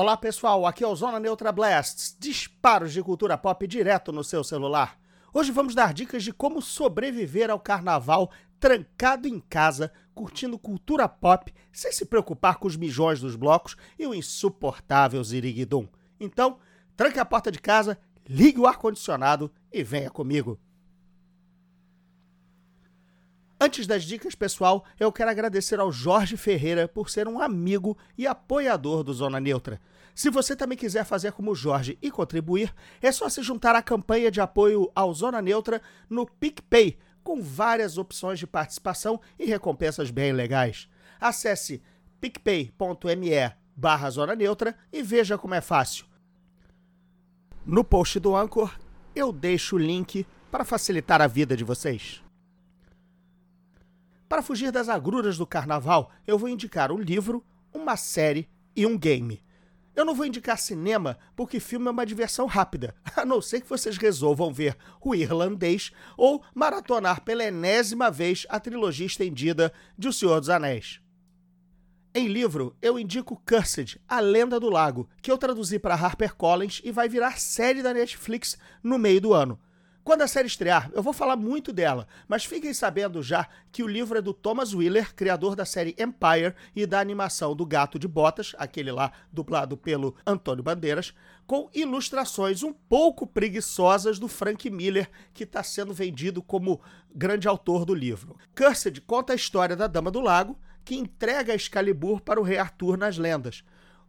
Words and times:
Olá 0.00 0.16
pessoal, 0.16 0.64
aqui 0.64 0.84
é 0.84 0.86
o 0.86 0.94
Zona 0.94 1.18
Neutra 1.18 1.50
Blasts, 1.50 2.16
disparos 2.20 2.92
de 2.92 3.02
cultura 3.02 3.36
pop 3.36 3.66
direto 3.66 4.12
no 4.12 4.22
seu 4.22 4.44
celular. 4.44 4.96
Hoje 5.34 5.50
vamos 5.50 5.74
dar 5.74 5.92
dicas 5.92 6.22
de 6.22 6.32
como 6.32 6.62
sobreviver 6.62 7.50
ao 7.50 7.58
carnaval 7.58 8.30
trancado 8.60 9.26
em 9.26 9.40
casa, 9.40 9.92
curtindo 10.14 10.56
cultura 10.56 11.08
pop, 11.08 11.52
sem 11.72 11.90
se 11.90 12.06
preocupar 12.06 12.58
com 12.58 12.68
os 12.68 12.76
mijões 12.76 13.18
dos 13.18 13.34
blocos 13.34 13.76
e 13.98 14.06
o 14.06 14.14
insuportável 14.14 15.24
ziriguidum. 15.24 15.88
Então, 16.20 16.58
tranque 16.96 17.18
a 17.18 17.24
porta 17.24 17.50
de 17.50 17.58
casa, 17.58 17.98
ligue 18.24 18.60
o 18.60 18.68
ar-condicionado 18.68 19.50
e 19.72 19.82
venha 19.82 20.10
comigo. 20.10 20.60
Antes 23.60 23.88
das 23.88 24.04
dicas, 24.04 24.36
pessoal, 24.36 24.84
eu 25.00 25.10
quero 25.10 25.30
agradecer 25.30 25.80
ao 25.80 25.90
Jorge 25.90 26.36
Ferreira 26.36 26.86
por 26.86 27.10
ser 27.10 27.26
um 27.26 27.40
amigo 27.40 27.98
e 28.16 28.24
apoiador 28.24 29.02
do 29.02 29.12
Zona 29.12 29.40
Neutra. 29.40 29.80
Se 30.14 30.30
você 30.30 30.54
também 30.54 30.78
quiser 30.78 31.04
fazer 31.04 31.32
como 31.32 31.50
o 31.50 31.56
Jorge 31.56 31.98
e 32.00 32.08
contribuir, 32.08 32.72
é 33.02 33.10
só 33.10 33.28
se 33.28 33.42
juntar 33.42 33.74
à 33.74 33.82
campanha 33.82 34.30
de 34.30 34.40
apoio 34.40 34.88
ao 34.94 35.12
Zona 35.12 35.42
Neutra 35.42 35.82
no 36.08 36.24
PicPay, 36.24 36.98
com 37.24 37.42
várias 37.42 37.98
opções 37.98 38.38
de 38.38 38.46
participação 38.46 39.20
e 39.36 39.44
recompensas 39.46 40.08
bem 40.10 40.32
legais. 40.32 40.88
Acesse 41.20 41.82
picpay.me 42.20 43.52
barra 43.74 44.10
Zona 44.10 44.36
Neutra 44.36 44.76
e 44.92 45.02
veja 45.02 45.36
como 45.36 45.54
é 45.54 45.60
fácil. 45.60 46.06
No 47.66 47.82
post 47.82 48.20
do 48.20 48.36
Anchor, 48.36 48.72
eu 49.16 49.32
deixo 49.32 49.74
o 49.74 49.80
link 49.80 50.24
para 50.48 50.64
facilitar 50.64 51.20
a 51.20 51.26
vida 51.26 51.56
de 51.56 51.64
vocês. 51.64 52.22
Para 54.28 54.42
fugir 54.42 54.70
das 54.70 54.90
agruras 54.90 55.38
do 55.38 55.46
carnaval, 55.46 56.10
eu 56.26 56.38
vou 56.38 56.50
indicar 56.50 56.92
um 56.92 56.98
livro, 56.98 57.42
uma 57.72 57.96
série 57.96 58.46
e 58.76 58.84
um 58.84 58.98
game. 58.98 59.42
Eu 59.96 60.04
não 60.04 60.14
vou 60.14 60.26
indicar 60.26 60.58
cinema, 60.58 61.18
porque 61.34 61.58
filme 61.58 61.88
é 61.88 61.90
uma 61.90 62.04
diversão 62.04 62.46
rápida, 62.46 62.94
a 63.16 63.24
não 63.24 63.40
ser 63.40 63.62
que 63.62 63.68
vocês 63.68 63.96
resolvam 63.96 64.52
ver 64.52 64.76
O 65.00 65.14
Irlandês 65.14 65.90
ou 66.16 66.42
maratonar 66.54 67.22
pela 67.22 67.42
enésima 67.42 68.10
vez 68.10 68.46
a 68.50 68.60
trilogia 68.60 69.06
estendida 69.06 69.72
de 69.96 70.08
O 70.08 70.12
Senhor 70.12 70.38
dos 70.38 70.50
Anéis. 70.50 71.00
Em 72.14 72.28
livro, 72.28 72.76
eu 72.82 72.98
indico 72.98 73.40
Cursed, 73.46 74.00
A 74.06 74.20
Lenda 74.20 74.60
do 74.60 74.68
Lago, 74.68 75.08
que 75.22 75.30
eu 75.30 75.38
traduzi 75.38 75.78
para 75.78 75.94
HarperCollins 75.94 76.80
e 76.84 76.92
vai 76.92 77.08
virar 77.08 77.38
série 77.38 77.82
da 77.82 77.94
Netflix 77.94 78.58
no 78.82 78.98
meio 78.98 79.20
do 79.20 79.32
ano. 79.32 79.58
Quando 80.08 80.22
a 80.22 80.26
série 80.26 80.46
estrear, 80.46 80.90
eu 80.94 81.02
vou 81.02 81.12
falar 81.12 81.36
muito 81.36 81.70
dela, 81.70 82.08
mas 82.26 82.42
fiquem 82.42 82.72
sabendo 82.72 83.22
já 83.22 83.46
que 83.70 83.82
o 83.82 83.86
livro 83.86 84.16
é 84.16 84.22
do 84.22 84.32
Thomas 84.32 84.72
Wheeler, 84.72 85.14
criador 85.14 85.54
da 85.54 85.66
série 85.66 85.94
Empire 85.98 86.54
e 86.74 86.86
da 86.86 86.98
animação 86.98 87.54
do 87.54 87.66
Gato 87.66 87.98
de 87.98 88.08
Botas, 88.08 88.54
aquele 88.56 88.90
lá 88.90 89.12
dublado 89.30 89.76
pelo 89.76 90.16
Antônio 90.26 90.64
Bandeiras, 90.64 91.12
com 91.46 91.68
ilustrações 91.74 92.62
um 92.62 92.72
pouco 92.72 93.26
preguiçosas 93.26 94.18
do 94.18 94.28
Frank 94.28 94.70
Miller, 94.70 95.10
que 95.34 95.44
está 95.44 95.62
sendo 95.62 95.92
vendido 95.92 96.40
como 96.40 96.80
grande 97.14 97.46
autor 97.46 97.84
do 97.84 97.94
livro. 97.94 98.34
Cursed 98.56 99.02
conta 99.02 99.34
a 99.34 99.36
história 99.36 99.76
da 99.76 99.86
Dama 99.86 100.10
do 100.10 100.22
Lago, 100.22 100.58
que 100.86 100.96
entrega 100.96 101.54
Excalibur 101.54 102.22
para 102.22 102.40
o 102.40 102.42
rei 102.42 102.56
Arthur 102.56 102.96
nas 102.96 103.18
lendas. 103.18 103.62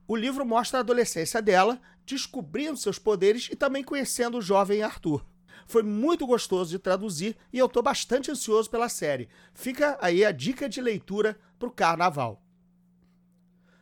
O 0.08 0.16
livro 0.16 0.46
mostra 0.46 0.80
a 0.80 0.80
adolescência 0.80 1.42
dela, 1.42 1.78
descobrindo 2.06 2.78
seus 2.78 2.98
poderes 2.98 3.50
e 3.52 3.56
também 3.58 3.84
conhecendo 3.84 4.38
o 4.38 4.42
jovem 4.42 4.82
Arthur. 4.82 5.26
Foi 5.70 5.84
muito 5.84 6.26
gostoso 6.26 6.72
de 6.72 6.80
traduzir 6.80 7.38
e 7.54 7.60
eu 7.60 7.68
estou 7.68 7.84
bastante 7.84 8.32
ansioso 8.32 8.68
pela 8.68 8.90
série. 8.90 9.30
Fica 9.54 10.00
aí 10.02 10.26
a 10.26 10.32
dica 10.32 10.68
de 10.68 10.82
leitura 10.82 11.40
para 11.60 11.68
o 11.68 11.72
carnaval. 11.72 12.42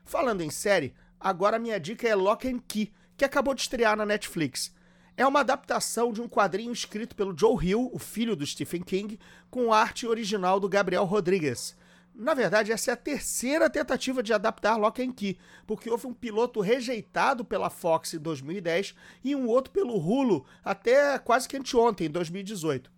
Falando 0.03 0.41
em 0.41 0.49
série, 0.49 0.93
agora 1.17 1.57
minha 1.57 1.79
dica 1.79 2.05
é 2.05 2.13
Lock 2.13 2.45
and 2.45 2.59
Key, 2.67 2.91
que 3.15 3.23
acabou 3.23 3.53
de 3.53 3.61
estrear 3.61 3.95
na 3.95 4.05
Netflix. 4.05 4.75
É 5.15 5.25
uma 5.25 5.39
adaptação 5.39 6.11
de 6.11 6.19
um 6.19 6.27
quadrinho 6.27 6.73
escrito 6.73 7.15
pelo 7.15 7.33
Joe 7.37 7.65
Hill, 7.65 7.89
o 7.93 7.97
filho 7.97 8.35
do 8.35 8.45
Stephen 8.45 8.81
King, 8.81 9.17
com 9.49 9.71
arte 9.71 10.05
original 10.05 10.59
do 10.59 10.67
Gabriel 10.67 11.05
Rodrigues. 11.05 11.73
Na 12.19 12.33
verdade, 12.33 12.71
essa 12.71 12.89
é 12.89 12.93
a 12.95 12.97
terceira 12.97 13.69
tentativa 13.69 14.23
de 14.23 14.33
adaptar 14.33 14.75
Lock 14.75 15.03
and 15.03 15.11
Key, 15.11 15.37
porque 15.67 15.87
houve 15.87 16.07
um 16.07 16.13
piloto 16.15 16.61
rejeitado 16.61 17.45
pela 17.45 17.69
Fox 17.69 18.11
em 18.15 18.17
2010 18.17 18.95
e 19.23 19.35
um 19.35 19.45
outro 19.45 19.71
pelo 19.71 19.95
Hulu 19.95 20.43
até 20.65 21.19
quase 21.19 21.47
que 21.47 21.55
anteontem, 21.55 22.07
em 22.07 22.09
2018. 22.09 22.91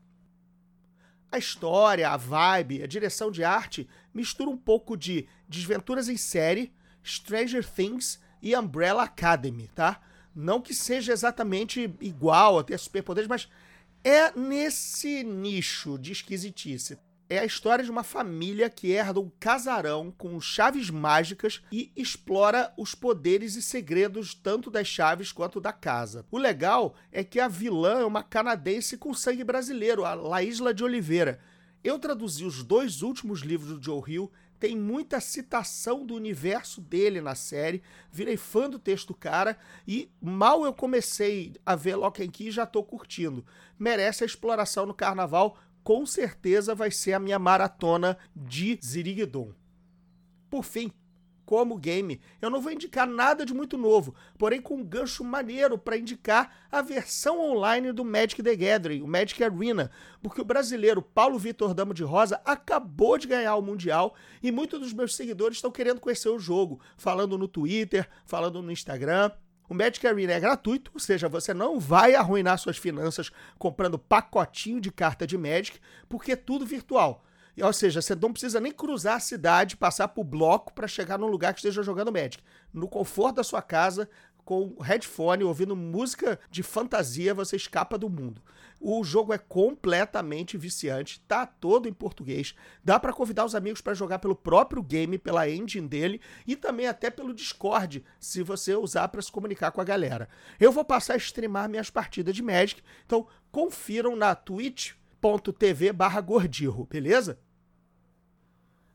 A 1.30 1.38
história, 1.38 2.09
a 2.09 2.16
vibe, 2.16 2.81
a 2.81 2.88
direção 2.88 3.30
de 3.30 3.44
arte 3.44 3.90
mistura 4.13 4.50
um 4.50 4.57
pouco 4.57 4.96
de 4.96 5.28
Desventuras 5.50 6.07
em 6.07 6.16
Série, 6.16 6.74
Stranger 7.03 7.69
Things 7.69 8.22
e 8.41 8.56
Umbrella 8.56 9.03
Academy, 9.03 9.69
tá? 9.75 10.00
Não 10.34 10.62
que 10.62 10.74
seja 10.74 11.12
exatamente 11.12 11.94
igual 12.00 12.57
a 12.57 12.63
ter 12.63 12.80
superpoderes, 12.80 13.28
mas 13.28 13.50
é 14.01 14.31
nesse 14.31 15.25
nicho 15.25 16.00
de 16.00 16.13
esquisitice 16.13 16.97
é 17.29 17.38
a 17.38 17.45
história 17.45 17.85
de 17.85 17.91
uma 17.91 18.03
família 18.03 18.72
que 18.72 18.91
herda 18.91 19.19
um 19.19 19.31
casarão 19.40 20.12
com 20.17 20.41
chaves 20.41 20.90
mágicas 20.90 21.62
e 21.72 21.91
explora 21.95 22.73
os 22.75 22.95
poderes 22.95 23.56
e 23.56 23.62
segredos 23.62 24.34
tanto 24.34 24.72
das 24.72 24.88
chaves 24.88 25.31
quanto 25.31 25.62
da 25.62 25.72
casa. 25.72 26.25
O 26.31 26.39
legal 26.39 26.95
é 27.12 27.23
que 27.23 27.39
a 27.39 27.47
vilã 27.47 28.00
é 28.00 28.06
uma 28.06 28.23
canadense 28.23 28.97
com 28.97 29.13
sangue 29.13 29.44
brasileiro, 29.44 30.03
a 30.03 30.16
Laísla 30.16 30.73
de 30.73 30.84
Oliveira. 30.84 31.39
Eu 31.84 32.00
traduzi 32.00 32.44
os 32.44 32.63
dois 32.63 33.03
últimos 33.03 33.41
livros 33.41 33.78
do 33.78 33.84
Joe 33.84 34.01
Hill, 34.07 34.31
tem 34.59 34.75
muita 34.75 35.22
citação 35.22 36.06
do 36.06 36.16
universo 36.16 36.81
dele 36.81 37.22
na 37.22 37.34
série, 37.34 37.81
virei 38.12 38.35
fã 38.35 38.69
do 38.69 38.78
texto 38.78 39.13
cara 39.13 39.57
e 39.88 40.12
mal 40.22 40.66
eu 40.66 40.73
comecei 40.73 41.53
a 41.66 41.75
ver 41.75 41.95
Lock 41.95 42.22
and 42.22 42.29
Key 42.29 42.51
já 42.51 42.66
tô 42.66 42.84
curtindo. 42.84 43.45
Merece 43.78 44.23
a 44.23 44.28
exploração 44.28 44.85
no 44.85 44.94
carnaval, 44.94 45.57
com 45.84 46.06
certeza 46.06 46.75
vai 46.75 46.91
ser 46.91 47.13
a 47.13 47.19
minha 47.19 47.40
maratona 47.40 48.17
de 48.35 48.79
Ziriguidum. 48.84 49.53
Por 50.50 50.63
fim, 50.63 50.91
como 51.50 51.79
game, 51.79 52.22
eu 52.40 52.47
não 52.47 52.62
vou 52.62 52.72
indicar 52.72 53.07
nada 53.07 53.44
de 53.44 53.56
muito 53.56 53.75
novo, 53.75 54.13
porém 54.38 54.62
com 54.62 54.75
um 54.75 54.84
gancho 54.84 55.23
maneiro 55.23 55.79
para 55.79 55.97
indicar 55.97 56.68
a 56.72 56.79
versão 56.79 57.41
online 57.41 57.91
do 57.91 58.06
Magic 58.06 58.44
the 58.44 58.56
Gathering, 58.56 59.01
o 59.01 59.07
Magic 59.07 59.44
Arena, 59.44 59.89
porque 60.22 60.39
o 60.39 60.45
brasileiro 60.45 61.01
Paulo 61.01 61.39
Vitor 61.39 61.73
Damo 61.73 61.91
de 61.91 62.03
Rosa 62.03 62.39
acabou 62.45 63.18
de 63.18 63.28
ganhar 63.28 63.56
o 63.56 63.63
Mundial 63.63 64.13
e 64.44 64.51
muitos 64.51 64.79
dos 64.79 64.94
meus 64.94 65.16
seguidores 65.16 65.57
estão 65.57 65.72
querendo 65.72 66.00
conhecer 66.00 66.29
o 66.29 66.38
jogo, 66.38 66.79
falando 66.95 67.35
no 67.35 67.47
Twitter, 67.47 68.07
falando 68.28 68.62
no 68.62 68.72
Instagram. 68.72 69.31
O 69.69 69.74
Magic 69.75 70.06
Arena 70.07 70.34
é 70.34 70.40
gratuito, 70.40 70.90
ou 70.96 71.00
seja, 71.00 71.30
você 71.30 71.53
não 71.53 71.80
vai 71.80 72.16
arruinar 72.16 72.57
suas 72.57 72.75
finanças 72.75 73.31
comprando 73.59 74.00
pacotinho 74.00 74.81
de 74.81 74.91
carta 74.91 75.28
de 75.28 75.38
Magic, 75.38 75.80
porque 76.09 76.31
é 76.31 76.35
tudo 76.35 76.66
virtual. 76.66 77.24
Ou 77.62 77.74
seja, 77.74 78.02
você 78.02 78.16
não 78.16 78.31
precisa 78.31 78.59
nem 78.59 78.72
cruzar 78.72 79.18
a 79.18 79.19
cidade, 79.19 79.78
passar 79.78 80.07
por 80.07 80.24
bloco 80.24 80.74
para 80.74 80.88
chegar 80.88 81.19
num 81.19 81.28
lugar 81.28 81.53
que 81.53 81.59
esteja 81.59 81.84
jogando 81.84 82.12
Magic. 82.12 82.41
No 82.74 82.88
conforto 82.88 83.35
da 83.35 83.44
sua 83.44 83.62
casa, 83.62 84.09
com 84.49 84.75
headphone, 84.81 85.43
ouvindo 85.43 85.75
música 85.75 86.39
de 86.49 86.63
fantasia, 86.63 87.35
você 87.35 87.55
escapa 87.55 87.99
do 87.99 88.09
mundo. 88.09 88.41
O 88.81 89.03
jogo 89.03 89.31
é 89.31 89.37
completamente 89.37 90.57
viciante, 90.57 91.23
tá 91.27 91.45
todo 91.45 91.87
em 91.87 91.93
português. 91.93 92.55
Dá 92.83 92.99
para 92.99 93.13
convidar 93.13 93.45
os 93.45 93.53
amigos 93.53 93.79
para 93.79 93.93
jogar 93.93 94.17
pelo 94.17 94.35
próprio 94.35 94.81
game, 94.81 95.19
pela 95.19 95.47
engine 95.47 95.88
dele 95.88 96.19
e 96.47 96.55
também 96.55 96.88
até 96.88 97.11
pelo 97.11 97.31
Discord, 97.31 98.03
se 98.19 98.41
você 98.41 98.73
usar 98.73 99.07
para 99.09 99.21
se 99.21 99.31
comunicar 99.31 99.69
com 99.69 99.81
a 99.81 99.85
galera. 99.85 100.27
Eu 100.59 100.71
vou 100.71 100.83
passar 100.83 101.13
a 101.13 101.17
streamar 101.17 101.69
minhas 101.69 101.91
partidas 101.91 102.35
de 102.35 102.41
Magic, 102.41 102.81
então 103.05 103.27
confiram 103.51 104.15
na 104.15 104.33
twitch.tv/gordirro, 104.33 106.88
beleza? 106.89 107.39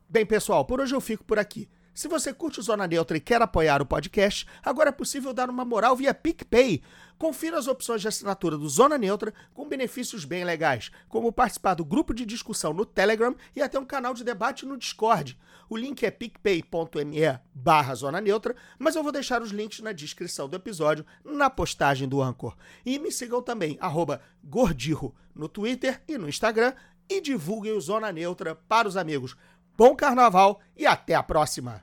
Bem, 0.09 0.27
pessoal, 0.27 0.65
por 0.65 0.81
hoje 0.81 0.97
eu 0.97 1.01
fico 1.01 1.23
por 1.23 1.39
aqui. 1.39 1.69
Se 1.95 2.09
você 2.09 2.35
curte 2.35 2.59
o 2.59 2.63
Zona 2.63 2.89
Neutra 2.89 3.17
e 3.17 3.21
quer 3.21 3.41
apoiar 3.41 3.81
o 3.81 3.87
podcast, 3.87 4.45
agora 4.65 4.89
é 4.89 4.93
possível 4.93 5.33
dar 5.33 5.49
uma 5.49 5.65
moral 5.65 5.95
via 5.95 6.13
PicPay. 6.13 6.83
Confira 7.17 7.57
as 7.57 7.69
opções 7.69 8.01
de 8.01 8.09
assinatura 8.09 8.59
do 8.59 8.69
Zona 8.69 8.99
Neutra 8.99 9.33
com 9.55 9.69
benefícios 9.69 10.25
bem 10.25 10.43
legais, 10.43 10.91
como 11.09 11.31
participar 11.31 11.75
do 11.75 11.85
grupo 11.85 12.13
de 12.13 12.27
discussão 12.27 12.75
no 12.75 12.85
Telegram 12.85 13.37
e 13.55 13.63
até 13.63 13.79
um 13.79 13.85
canal 13.85 14.13
de 14.13 14.25
debate 14.25 14.67
no 14.67 14.77
Discord. 14.77 15.39
O 15.71 15.77
link 15.77 16.03
é 16.03 16.11
picpay.me 16.11 17.39
barra 17.55 17.95
Zona 17.95 18.21
Neutra, 18.21 18.57
mas 18.77 18.97
eu 18.97 19.03
vou 19.05 19.13
deixar 19.13 19.41
os 19.41 19.53
links 19.53 19.79
na 19.79 19.93
descrição 19.93 20.49
do 20.49 20.57
episódio, 20.57 21.07
na 21.25 21.49
postagem 21.49 22.09
do 22.09 22.21
Anchor. 22.21 22.57
E 22.85 22.99
me 22.99 23.13
sigam 23.13 23.41
também, 23.41 23.79
arroba 23.81 24.21
Gordirro, 24.43 25.15
no 25.33 25.49
Twitter 25.49 26.03
e 26.09 26.19
no 26.19 26.29
Instagram, 26.29 26.75
e 27.09 27.21
divulguem 27.21 27.73
o 27.73 27.81
Zona 27.81 28.11
Neutra 28.11 28.55
para 28.55 28.89
os 28.89 28.97
amigos. 28.97 29.37
Bom 29.77 29.97
carnaval 29.97 30.61
e 30.77 30.87
até 30.87 31.15
a 31.15 31.23
próxima! 31.23 31.83